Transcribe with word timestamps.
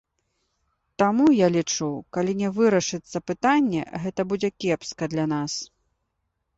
Таму, 1.03 1.27
я 1.39 1.47
лічу, 1.57 1.89
калі 2.19 2.31
не 2.41 2.49
вырашыцца 2.57 3.17
пытанне, 3.31 3.87
гэта 4.07 4.21
будзе 4.35 4.55
кепска 4.61 5.03
для 5.17 5.25
нас. 5.39 5.53